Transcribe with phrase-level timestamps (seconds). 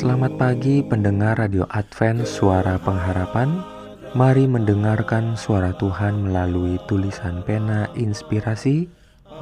[0.00, 3.60] Selamat pagi pendengar Radio Advent Suara Pengharapan
[4.16, 8.88] Mari mendengarkan suara Tuhan melalui tulisan pena inspirasi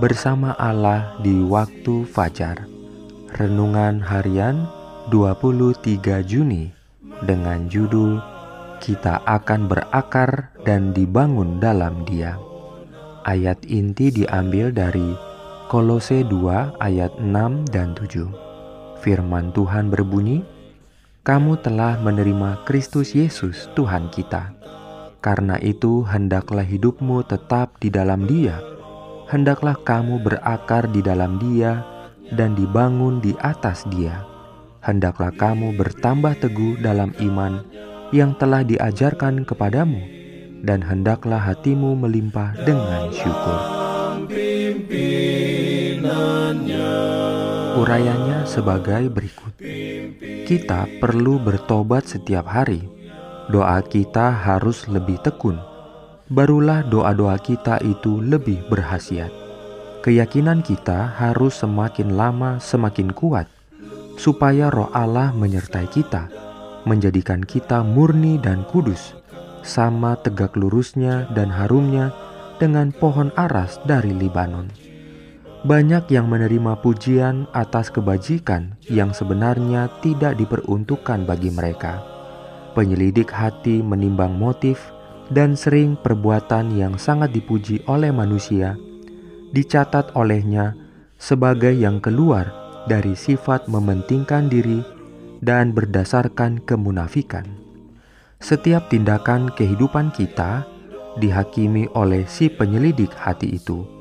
[0.00, 2.64] bersama Allah di waktu fajar.
[3.36, 4.64] Renungan harian
[5.12, 6.72] 23 Juni
[7.20, 8.16] dengan judul
[8.80, 12.40] Kita akan berakar dan dibangun dalam Dia.
[13.28, 15.20] Ayat inti diambil dari
[15.68, 18.45] Kolose 2 ayat 6 dan 7.
[19.06, 20.42] Firman Tuhan berbunyi,
[21.22, 24.50] kamu telah menerima Kristus Yesus Tuhan kita.
[25.22, 28.58] Karena itu, hendaklah hidupmu tetap di dalam Dia.
[29.30, 31.86] Hendaklah kamu berakar di dalam Dia
[32.34, 34.26] dan dibangun di atas Dia.
[34.82, 37.62] Hendaklah kamu bertambah teguh dalam iman
[38.10, 40.02] yang telah diajarkan kepadamu,
[40.66, 43.86] dan hendaklah hatimu melimpah dengan syukur.
[47.76, 49.58] Urayanya sebagai berikut:
[50.46, 52.96] kita perlu bertobat setiap hari
[53.46, 55.58] doa kita harus lebih tekun.
[56.26, 59.30] Barulah doa-doa kita itu lebih berhasiat.
[60.02, 63.46] Keyakinan kita harus semakin lama semakin kuat,
[64.18, 66.26] supaya Roh Allah menyertai kita,
[66.82, 69.14] menjadikan kita murni dan kudus,
[69.62, 72.10] sama tegak lurusnya dan harumnya
[72.58, 74.85] dengan pohon aras dari Libanon.
[75.66, 82.16] Banyak yang menerima pujian atas kebajikan yang sebenarnya tidak diperuntukkan bagi mereka
[82.76, 84.92] penyelidik hati menimbang motif
[85.32, 88.76] dan sering perbuatan yang sangat dipuji oleh manusia
[89.56, 90.76] dicatat olehnya
[91.16, 92.52] sebagai yang keluar
[92.84, 94.84] dari sifat mementingkan diri
[95.40, 97.48] dan berdasarkan kemunafikan.
[98.36, 100.68] Setiap tindakan kehidupan kita
[101.16, 103.95] dihakimi oleh si penyelidik hati itu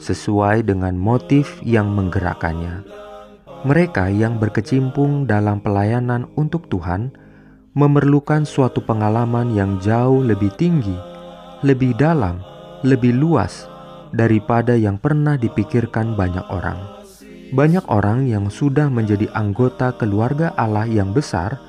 [0.00, 2.82] sesuai dengan motif yang menggerakkannya.
[3.60, 7.12] Mereka yang berkecimpung dalam pelayanan untuk Tuhan
[7.76, 10.96] memerlukan suatu pengalaman yang jauh lebih tinggi,
[11.60, 12.40] lebih dalam,
[12.80, 13.68] lebih luas
[14.16, 16.80] daripada yang pernah dipikirkan banyak orang.
[17.52, 21.60] Banyak orang yang sudah menjadi anggota keluarga Allah yang besar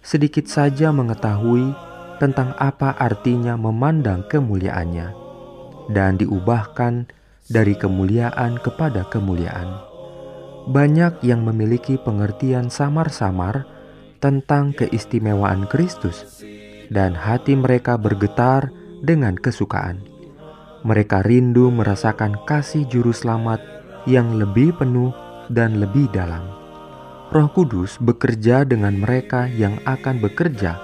[0.00, 1.72] sedikit saja mengetahui
[2.16, 5.12] tentang apa artinya memandang kemuliaannya
[5.92, 7.06] dan diubahkan
[7.46, 9.70] dari kemuliaan kepada kemuliaan.
[10.66, 13.66] Banyak yang memiliki pengertian samar-samar
[14.18, 16.42] tentang keistimewaan Kristus,
[16.90, 20.02] dan hati mereka bergetar dengan kesukaan.
[20.82, 23.58] Mereka rindu merasakan kasih Juru Selamat
[24.06, 25.10] yang lebih penuh
[25.50, 26.46] dan lebih dalam.
[27.30, 30.78] Roh Kudus bekerja dengan mereka yang akan bekerja,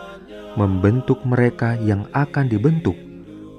[0.58, 2.98] membentuk mereka yang akan dibentuk,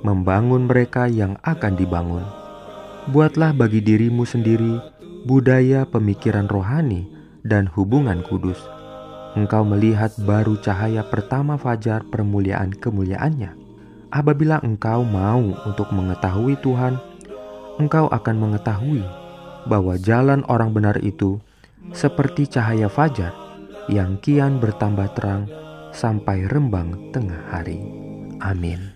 [0.04, 2.43] membangun mereka yang akan dibangun.
[3.12, 4.80] Buatlah bagi dirimu sendiri
[5.28, 7.08] budaya pemikiran rohani
[7.44, 8.60] dan hubungan kudus
[9.34, 13.58] engkau melihat baru cahaya pertama fajar permuliaan kemuliaannya.
[14.14, 17.02] Apabila engkau mau untuk mengetahui Tuhan,
[17.82, 19.02] engkau akan mengetahui
[19.66, 21.42] bahwa jalan orang benar itu
[21.98, 23.34] seperti cahaya fajar
[23.90, 25.50] yang kian bertambah terang
[25.92, 27.82] sampai rembang tengah hari.
[28.38, 28.94] Amin.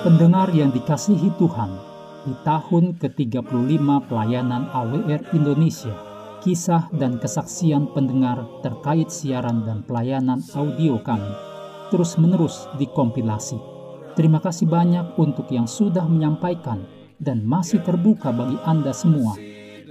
[0.00, 1.70] Pendengar yang dikasihi Tuhan,
[2.24, 5.92] di tahun ke-35 pelayanan AWR Indonesia,
[6.40, 11.28] kisah dan kesaksian pendengar terkait siaran dan pelayanan audio kami
[11.92, 13.60] terus-menerus dikompilasi.
[14.16, 16.88] Terima kasih banyak untuk yang sudah menyampaikan
[17.20, 19.49] dan masih terbuka bagi Anda semua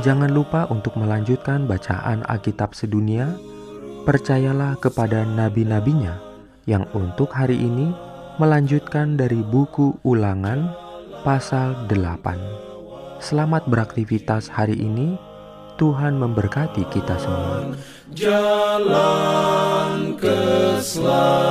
[0.00, 3.36] Jangan lupa untuk melanjutkan bacaan Alkitab sedunia.
[4.08, 6.16] Percayalah kepada nabi-nabinya
[6.64, 7.92] yang untuk hari ini
[8.40, 10.72] melanjutkan dari buku ulangan
[11.20, 13.20] pasal 8.
[13.20, 15.20] Selamat beraktivitas hari ini.
[15.76, 17.72] Tuhan memberkati kita semua.
[18.12, 21.49] Jalan keselamatan